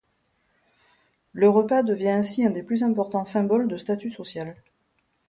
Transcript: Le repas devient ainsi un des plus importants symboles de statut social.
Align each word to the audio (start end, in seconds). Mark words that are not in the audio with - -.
Le 1.31 1.47
repas 1.47 1.83
devient 1.83 2.09
ainsi 2.09 2.43
un 2.43 2.49
des 2.49 2.63
plus 2.63 2.81
importants 2.81 3.23
symboles 3.23 3.67
de 3.67 3.77
statut 3.77 4.09
social. 4.09 4.55